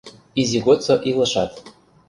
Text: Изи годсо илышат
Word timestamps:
Изи 0.41 0.59
годсо 0.65 0.93
илышат 1.09 1.51